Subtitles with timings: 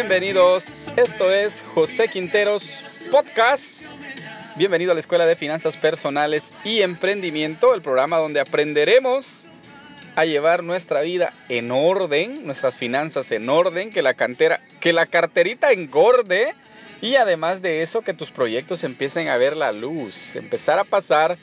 [0.00, 0.64] Bienvenidos.
[0.96, 2.64] Esto es José Quinteros
[3.10, 3.62] Podcast.
[4.56, 9.26] Bienvenido a la Escuela de Finanzas Personales y Emprendimiento, el programa donde aprenderemos
[10.16, 15.04] a llevar nuestra vida en orden, nuestras finanzas en orden, que la cantera, que la
[15.04, 16.54] carterita engorde
[17.02, 21.36] y además de eso que tus proyectos empiecen a ver la luz, empezar a pasar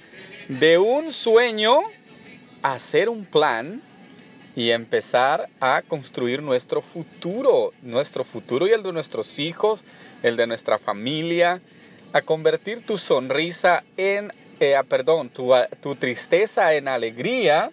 [0.48, 1.78] de un sueño
[2.64, 3.84] a hacer un plan
[4.58, 9.84] y empezar a construir nuestro futuro, nuestro futuro y el de nuestros hijos,
[10.24, 11.62] el de nuestra familia,
[12.12, 15.52] a convertir tu sonrisa en, eh, perdón, tu,
[15.84, 17.70] tu tristeza en alegría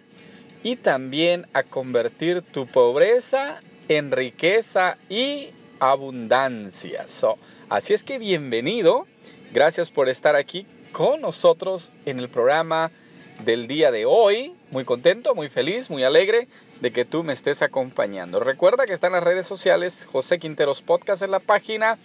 [0.63, 5.49] y también a convertir tu pobreza en riqueza y
[5.81, 7.07] abundancia.
[7.71, 9.07] así es que bienvenido,
[9.55, 12.91] gracias por estar aquí con nosotros en el programa
[13.45, 14.55] del día de hoy.
[14.71, 16.49] Muy contento, muy feliz, muy alegre
[16.81, 18.41] de que tú me estés acompañando.
[18.41, 21.99] Recuerda que están las redes sociales José Quinteros Podcast en la página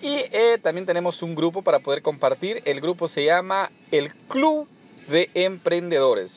[0.00, 2.62] y eh, también tenemos un grupo para poder compartir.
[2.64, 4.68] El grupo se llama el Club
[5.08, 6.30] de Emprendedores.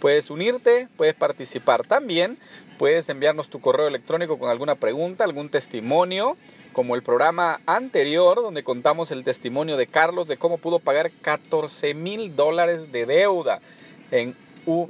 [0.00, 2.38] Puedes unirte, puedes participar también,
[2.78, 6.36] puedes enviarnos tu correo electrónico con alguna pregunta, algún testimonio,
[6.74, 11.94] como el programa anterior donde contamos el testimonio de Carlos de cómo pudo pagar 14
[11.94, 13.60] mil dólares de deuda
[14.10, 14.36] en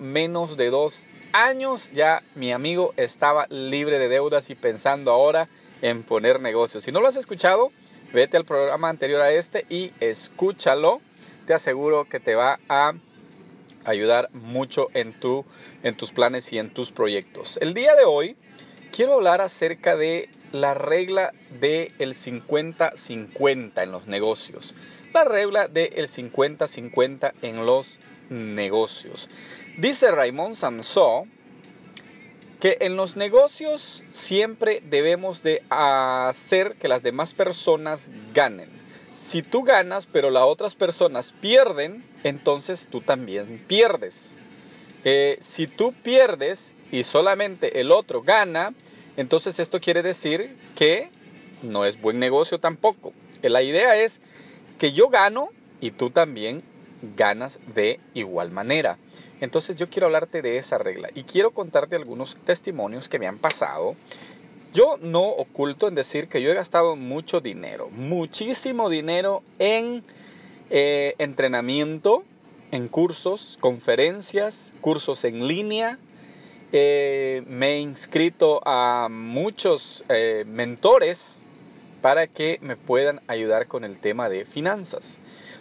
[0.00, 1.00] menos de dos
[1.32, 5.48] años ya mi amigo estaba libre de deudas y pensando ahora
[5.82, 6.84] en poner negocios.
[6.84, 7.70] Si no lo has escuchado,
[8.12, 11.00] vete al programa anterior a este y escúchalo.
[11.46, 12.92] Te aseguro que te va a
[13.84, 15.44] ayudar mucho en, tu,
[15.82, 17.58] en tus planes y en tus proyectos.
[17.60, 18.36] El día de hoy
[18.92, 24.72] quiero hablar acerca de la regla del el 50-50 en los negocios.
[25.12, 27.98] La regla del 50-50 en los
[28.30, 29.28] negocios.
[29.78, 31.28] Dice Raymond Samson
[32.60, 38.00] que en los negocios siempre debemos de hacer que las demás personas
[38.32, 38.68] ganen.
[39.30, 44.14] Si tú ganas pero las otras personas pierden, entonces tú también pierdes.
[45.02, 46.60] Eh, si tú pierdes
[46.92, 48.72] y solamente el otro gana,
[49.16, 51.10] entonces esto quiere decir que
[51.62, 53.12] no es buen negocio tampoco.
[53.42, 54.12] La idea es
[54.78, 55.48] que yo gano
[55.80, 56.62] y tú también
[57.16, 58.98] ganas de igual manera.
[59.40, 63.38] Entonces yo quiero hablarte de esa regla y quiero contarte algunos testimonios que me han
[63.38, 63.96] pasado.
[64.72, 70.02] Yo no oculto en decir que yo he gastado mucho dinero, muchísimo dinero en
[70.70, 72.24] eh, entrenamiento,
[72.70, 75.98] en cursos, conferencias, cursos en línea.
[76.76, 81.20] Eh, me he inscrito a muchos eh, mentores
[82.02, 85.04] para que me puedan ayudar con el tema de finanzas.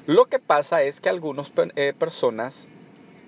[0.08, 1.52] Lo que pasa es que algunas
[2.00, 2.56] personas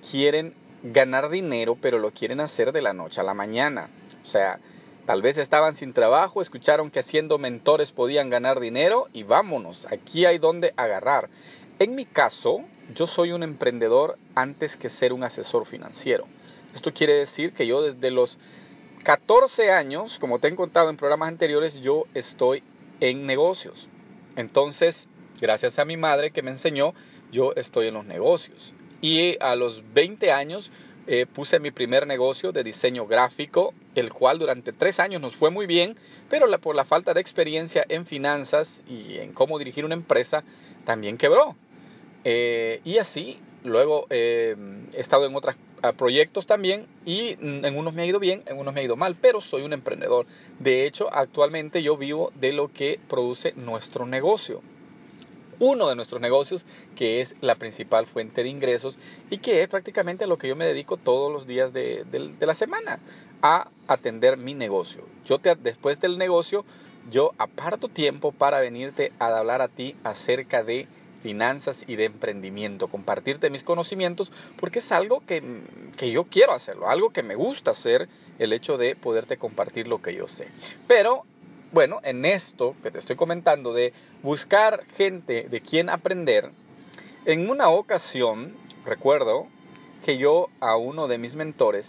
[0.09, 3.89] quieren ganar dinero, pero lo quieren hacer de la noche a la mañana.
[4.23, 4.57] O sea,
[5.05, 10.25] tal vez estaban sin trabajo, escucharon que haciendo mentores podían ganar dinero y vámonos, aquí
[10.25, 11.29] hay donde agarrar.
[11.77, 12.61] En mi caso,
[12.95, 16.25] yo soy un emprendedor antes que ser un asesor financiero.
[16.75, 18.37] Esto quiere decir que yo desde los
[19.03, 22.63] 14 años, como te he contado en programas anteriores, yo estoy
[22.99, 23.87] en negocios.
[24.35, 24.95] Entonces,
[25.39, 26.93] gracias a mi madre que me enseñó,
[27.31, 28.73] yo estoy en los negocios.
[28.99, 30.69] Y a los 20 años
[31.07, 35.51] eh, puse mi primer negocio de diseño gráfico, el cual durante tres años nos fue
[35.51, 35.95] muy bien,
[36.29, 40.43] pero por la falta de experiencia en finanzas y en cómo dirigir una empresa,
[40.83, 41.55] también quebró.
[42.25, 44.55] Eh, y así, luego eh,
[44.93, 45.31] he estado en
[45.77, 48.95] otros proyectos también y en unos me ha ido bien, en unos me ha ido
[48.95, 50.25] mal, pero soy un emprendedor.
[50.59, 54.61] De hecho, actualmente yo vivo de lo que produce nuestro negocio
[55.59, 56.65] uno de nuestros negocios,
[56.95, 58.97] que es la principal fuente de ingresos
[59.29, 62.05] y que es prácticamente a lo que yo me dedico todos los días de,
[62.39, 62.99] la semana,
[63.41, 65.05] a atender mi negocio.
[65.25, 66.65] Yo te, después del negocio,
[67.11, 70.87] yo aparto tiempo para venirte a hablar a ti acerca de
[71.25, 75.41] finanzas y de emprendimiento, compartirte mis conocimientos, porque es algo que,
[75.97, 78.07] que, yo quiero hacerlo, algo que me gusta hacer,
[78.37, 80.49] el hecho de poderte compartir lo que yo sé.
[80.87, 81.23] Pero
[81.71, 83.91] bueno, en esto que te estoy comentando de
[84.21, 86.51] buscar gente de quien aprender,
[87.25, 88.53] en una ocasión
[88.85, 89.47] recuerdo
[90.05, 91.87] que yo a uno de mis mentores,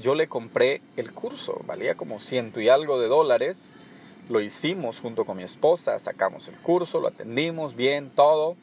[0.00, 3.58] yo le compré el curso, valía como ciento y algo de dólares,
[4.28, 8.56] lo hicimos junto con mi esposa, sacamos el curso, lo atendimos bien, todo.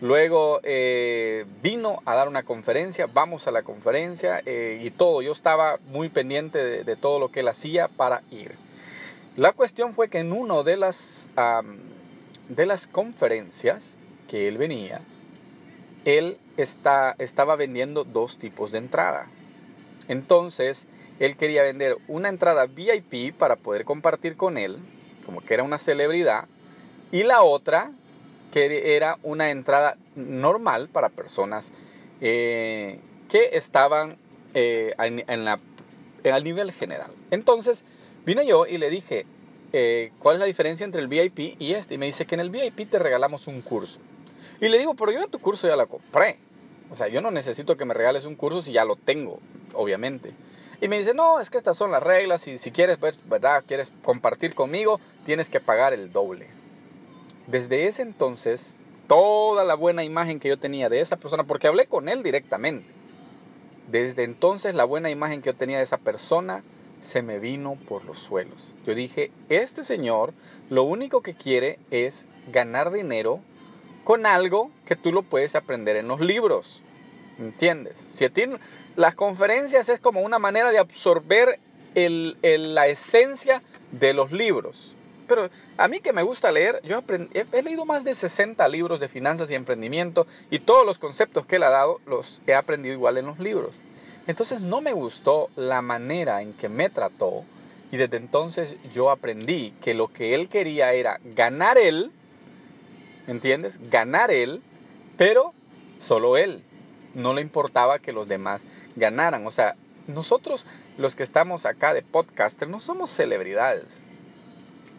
[0.00, 5.20] Luego eh, vino a dar una conferencia, vamos a la conferencia eh, y todo.
[5.20, 8.54] Yo estaba muy pendiente de todo lo que él hacía para ir.
[9.36, 10.96] La cuestión fue que en una de las,
[12.48, 13.82] de las conferencias
[14.28, 15.02] que él venía,
[16.04, 19.26] él está, estaba vendiendo dos tipos de entrada.
[20.08, 20.78] Entonces,
[21.20, 24.78] él quería vender una entrada VIP para poder compartir con él,
[25.30, 26.46] como que era una celebridad,
[27.12, 27.92] y la otra
[28.52, 31.64] que era una entrada normal para personas
[32.20, 32.98] eh,
[33.28, 34.16] que estaban
[34.54, 37.12] eh, en, al nivel general.
[37.30, 37.78] Entonces,
[38.26, 39.24] vine yo y le dije,
[39.72, 41.94] eh, ¿cuál es la diferencia entre el VIP y este?
[41.94, 44.00] Y me dice que en el VIP te regalamos un curso.
[44.60, 46.38] Y le digo, pero yo tu curso ya la compré.
[46.90, 49.38] O sea, yo no necesito que me regales un curso si ya lo tengo,
[49.74, 50.32] obviamente.
[50.80, 53.64] Y me dice, no, es que estas son las reglas y si quieres, pues, ¿verdad?
[53.66, 56.48] Quieres compartir conmigo, tienes que pagar el doble.
[57.46, 58.60] Desde ese entonces,
[59.06, 62.86] toda la buena imagen que yo tenía de esa persona, porque hablé con él directamente,
[63.88, 66.62] desde entonces la buena imagen que yo tenía de esa persona
[67.12, 68.72] se me vino por los suelos.
[68.86, 70.32] Yo dije, este señor
[70.68, 72.14] lo único que quiere es
[72.52, 73.40] ganar dinero
[74.04, 76.80] con algo que tú lo puedes aprender en los libros.
[77.40, 77.96] ¿Entiendes?
[78.18, 78.26] Si
[78.96, 81.58] las conferencias es como una manera de absorber
[81.94, 84.94] la esencia de los libros.
[85.26, 85.48] Pero
[85.78, 87.02] a mí que me gusta leer, yo
[87.52, 91.56] he, leído más de 60 libros de finanzas y emprendimiento y todos los conceptos que
[91.56, 93.74] él ha dado los he aprendido igual en los libros.
[94.26, 97.44] Entonces no me gustó la manera en que me trató
[97.90, 102.10] y desde entonces yo aprendí que lo que él quería era ganar él,
[103.26, 103.74] ¿entiendes?
[103.90, 104.62] Ganar él,
[105.16, 105.54] pero
[106.00, 106.62] solo él.
[107.14, 108.60] No le importaba que los demás
[108.96, 109.46] ganaran.
[109.46, 109.76] O sea,
[110.06, 110.64] nosotros
[110.98, 113.86] los que estamos acá de podcaster no somos celebridades.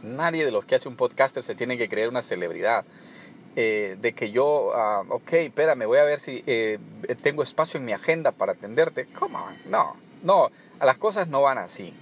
[0.03, 2.85] Nadie de los que hace un podcaster se tiene que creer una celebridad.
[3.55, 6.79] Eh, de que yo, uh, ok, espérame, voy a ver si eh,
[7.21, 9.07] tengo espacio en mi agenda para atenderte.
[9.19, 9.45] ¿Cómo?
[9.65, 10.49] No, no,
[10.79, 11.93] las cosas no van así.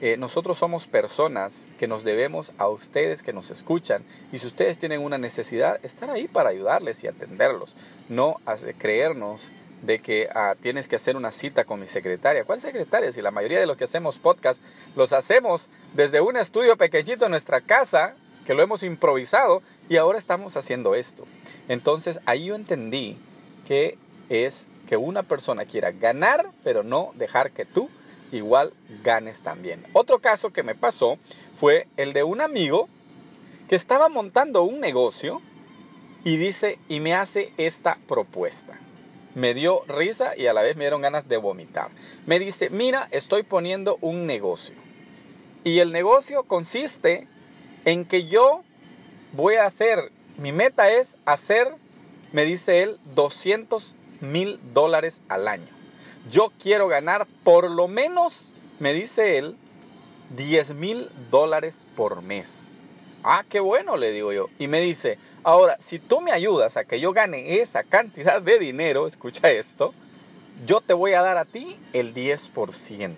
[0.00, 1.52] Eh, nosotros somos personas
[1.84, 6.08] que nos debemos a ustedes que nos escuchan y si ustedes tienen una necesidad, estar
[6.08, 7.76] ahí para ayudarles y atenderlos,
[8.08, 8.36] no
[8.78, 9.46] creernos
[9.82, 12.46] de que ah, tienes que hacer una cita con mi secretaria.
[12.46, 13.12] ¿Cuál secretaria?
[13.12, 14.58] Si la mayoría de los que hacemos podcast
[14.96, 15.60] los hacemos
[15.92, 18.14] desde un estudio pequeñito en nuestra casa,
[18.46, 21.26] que lo hemos improvisado y ahora estamos haciendo esto.
[21.68, 23.18] Entonces ahí yo entendí
[23.68, 23.98] que
[24.30, 24.54] es
[24.88, 27.90] que una persona quiera ganar, pero no dejar que tú
[28.32, 28.72] igual
[29.02, 29.84] ganes también.
[29.92, 31.18] Otro caso que me pasó
[31.64, 32.90] fue el de un amigo
[33.70, 35.40] que estaba montando un negocio
[36.22, 38.78] y dice y me hace esta propuesta
[39.34, 41.88] me dio risa y a la vez me dieron ganas de vomitar.
[42.26, 44.74] Me dice, mira, estoy poniendo un negocio.
[45.64, 47.26] Y el negocio consiste
[47.86, 48.62] en que yo
[49.32, 51.66] voy a hacer, mi meta es hacer,
[52.32, 55.72] me dice él, 200 mil dólares al año.
[56.30, 59.56] Yo quiero ganar por lo menos, me dice él,
[60.36, 62.46] 10 mil dólares por mes.
[63.22, 64.48] Ah, qué bueno, le digo yo.
[64.58, 68.58] Y me dice, Ahora, si tú me ayudas a que yo gane esa cantidad de
[68.58, 69.92] dinero, escucha esto,
[70.64, 73.14] yo te voy a dar a ti el 10%.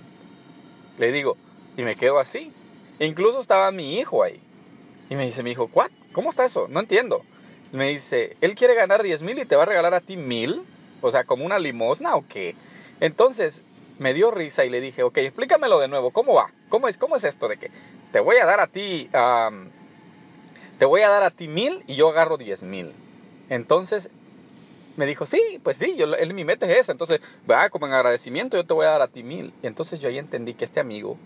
[0.98, 1.36] Le digo,
[1.76, 2.52] y me quedo así.
[2.98, 4.40] Incluso estaba mi hijo ahí.
[5.08, 5.92] Y me dice mi hijo, ¿cuál?
[6.12, 6.66] ¿Cómo está eso?
[6.66, 7.22] No entiendo.
[7.70, 10.64] Me dice, él quiere ganar 10 mil y te va a regalar a ti mil.
[11.02, 12.56] O sea, como una limosna o qué.
[12.98, 13.54] Entonces
[13.98, 16.10] me dio risa y le dije, ok, explícamelo de nuevo.
[16.10, 16.50] ¿Cómo va?
[16.68, 17.70] ¿Cómo es, cómo es esto de que
[18.12, 19.08] te voy a dar a ti
[20.78, 22.92] te voy a dar a ti mil y yo agarro diez mil.
[23.48, 24.08] Entonces
[24.96, 26.88] me dijo, sí, pues sí, yo, él, mi meta es.
[26.88, 29.52] Entonces, va, como en agradecimiento yo te voy a dar a ti mil.
[29.62, 31.18] Y entonces yo ahí entendí que este amigo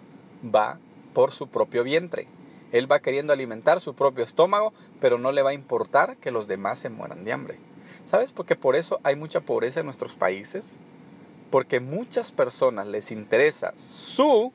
[0.45, 0.79] va
[1.15, 2.27] por su propio vientre.
[2.73, 6.47] Él va queriendo alimentar su propio estómago, pero no le va a importar que los
[6.47, 7.59] demás se mueran de hambre.
[8.11, 8.33] ¿Sabes?
[8.33, 10.65] Porque por eso hay mucha pobreza en nuestros países.
[11.51, 13.75] Porque muchas personas les interesa
[14.15, 14.53] su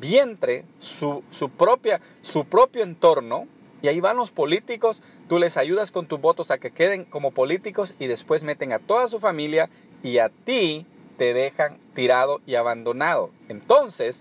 [0.00, 3.46] vientre, su, su, propia, su propio entorno,
[3.80, 7.30] y ahí van los políticos, tú les ayudas con tus votos a que queden como
[7.30, 9.70] políticos y después meten a toda su familia
[10.02, 10.84] y a ti
[11.16, 13.30] te dejan tirado y abandonado.
[13.48, 14.20] Entonces,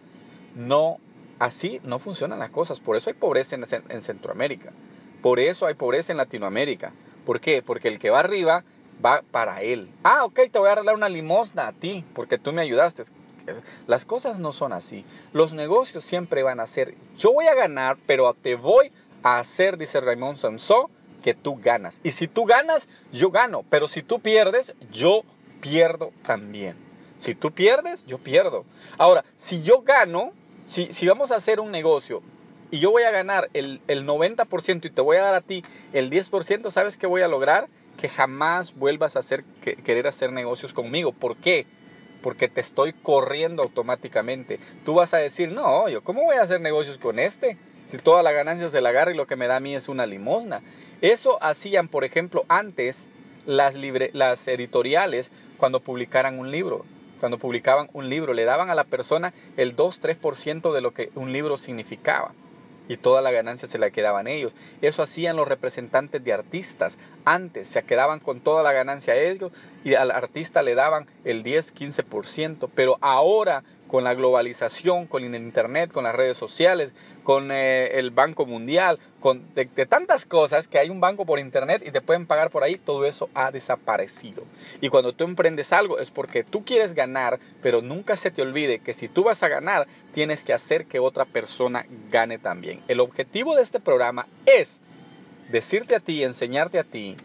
[0.55, 0.97] no,
[1.39, 2.79] así no funcionan las cosas.
[2.79, 4.71] Por eso hay pobreza en, en Centroamérica.
[5.21, 6.93] Por eso hay pobreza en Latinoamérica.
[7.25, 7.61] ¿Por qué?
[7.61, 8.63] Porque el que va arriba
[9.03, 9.89] va para él.
[10.03, 13.05] Ah, ok, te voy a arreglar una limosna a ti porque tú me ayudaste.
[13.87, 15.05] Las cosas no son así.
[15.33, 18.91] Los negocios siempre van a ser, yo voy a ganar, pero te voy
[19.23, 20.87] a hacer, dice Raymond Samson,
[21.23, 21.95] que tú ganas.
[22.03, 23.63] Y si tú ganas, yo gano.
[23.69, 25.21] Pero si tú pierdes, yo
[25.61, 26.75] pierdo también.
[27.19, 28.65] Si tú pierdes, yo pierdo.
[28.97, 30.31] Ahora, si yo gano,
[30.67, 32.21] si, si vamos a hacer un negocio
[32.69, 35.63] y yo voy a ganar el, el 90% y te voy a dar a ti
[35.93, 37.67] el 10%, ¿sabes qué voy a lograr?
[37.97, 39.43] Que jamás vuelvas a hacer,
[39.83, 41.11] querer hacer negocios conmigo.
[41.11, 41.65] ¿Por qué?
[42.21, 44.59] Porque te estoy corriendo automáticamente.
[44.85, 47.57] Tú vas a decir, no, yo, ¿cómo voy a hacer negocios con este?
[47.89, 49.87] si toda la ganancia se la agarra y lo que me da a mí es
[49.87, 50.61] una limosna.
[51.01, 52.97] Eso hacían, por ejemplo, antes
[53.45, 53.75] las,
[54.13, 56.85] las editoriales cuando publicaran un libro.
[57.19, 61.31] cuando publicaban un libro, le daban a la persona el 2-3% de lo que un
[61.31, 62.33] libro significaba
[62.87, 64.53] y toda la ganancia se la quedaban ellos.
[64.81, 66.93] Eso hacían los representantes de artistas.
[67.25, 69.51] Antes se quedaban con toda la ganancia ellos
[69.83, 75.91] y al artista le daban el 10-15%, pero ahora con la globalización, con el Internet,
[75.91, 76.91] con las redes sociales,
[77.23, 81.83] con eh, el Banco Mundial, con de, tantas cosas que hay un banco por Internet
[81.85, 84.43] y te pueden pagar por ahí, todo eso ha desaparecido.
[84.81, 88.79] Y cuando tú emprendes algo es porque tú quieres ganar, pero nunca se te olvide
[88.79, 92.81] que si tú vas a ganar, tienes que hacer que otra persona gane también.
[92.87, 94.67] El objetivo de este programa es
[95.49, 97.15] decirte a ti, enseñarte a ti,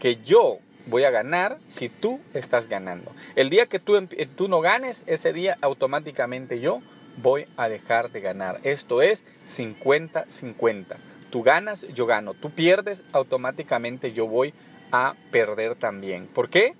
[0.00, 3.12] que yo voy a ganar si tú estás ganando.
[3.36, 3.94] El día que tú,
[4.36, 6.80] tú no ganes, ese día automáticamente yo
[7.16, 8.60] voy a dejar de ganar.
[8.62, 9.20] Esto es
[9.56, 10.96] 50-50.
[11.30, 12.34] Tú ganas, yo gano.
[12.34, 14.52] Tú pierdes, automáticamente yo voy
[14.90, 16.26] a perder también.
[16.26, 16.74] ¿Por qué?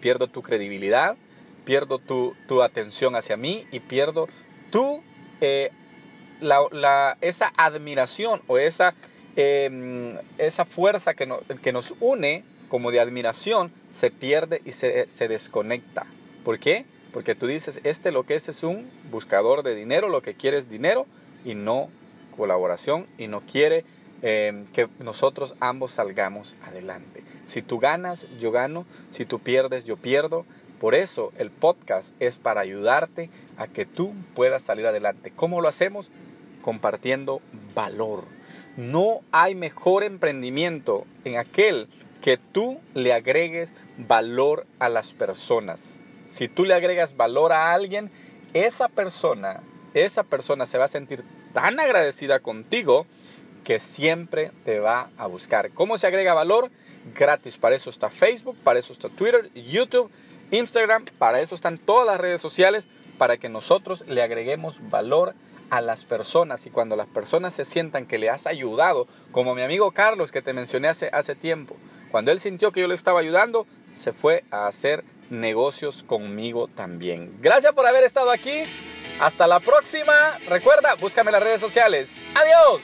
[0.00, 1.16] Pierdo tu credibilidad,
[1.64, 4.28] pierdo tu, tu atención hacia mí y pierdo
[4.70, 5.02] tu,
[5.40, 5.70] eh,
[6.40, 8.94] la, esa admiración o esa,
[9.38, 11.28] em, esa fuerza que,
[11.62, 16.06] que nos une como de admiración se pierde y se, se desconecta.
[16.44, 16.84] ¿Por qué?
[17.12, 20.58] Porque tú dices, este lo que es es un buscador de dinero, lo que quiere
[20.58, 21.06] es dinero
[21.44, 21.88] y no
[22.36, 23.84] colaboración y no quiere
[24.22, 27.22] eh, que nosotros ambos salgamos adelante.
[27.48, 30.44] Si tú ganas, yo gano, si tú pierdes, yo pierdo.
[30.80, 35.32] Por eso el podcast es para ayudarte a que tú puedas salir adelante.
[35.34, 36.10] ¿Cómo lo hacemos?
[36.62, 37.40] Compartiendo
[37.74, 38.24] valor.
[38.78, 41.88] No hay mejor emprendimiento en aquel
[42.22, 45.80] que tú le agregues valor a las personas.
[46.36, 48.08] Si tú le agregas valor a alguien,
[48.54, 53.04] esa persona, esa persona se va a sentir tan agradecida contigo
[53.64, 55.72] que siempre te va a buscar.
[55.72, 56.70] ¿Cómo se agrega valor?
[57.16, 57.56] Gratis.
[57.56, 60.08] Para eso está Facebook, para eso está Twitter, YouTube,
[60.52, 62.86] Instagram, para eso están todas las redes sociales,
[63.18, 68.06] para que nosotros le agreguemos valor a las personas y cuando las personas se sientan
[68.06, 71.76] que le has ayudado, como mi amigo Carlos que te mencioné hace, hace tiempo,
[72.10, 73.66] cuando él sintió que yo le estaba ayudando,
[74.02, 77.36] se fue a hacer negocios conmigo también.
[77.40, 78.62] Gracias por haber estado aquí.
[79.20, 80.38] Hasta la próxima.
[80.48, 82.08] Recuerda, búscame en las redes sociales.
[82.34, 82.80] Adiós.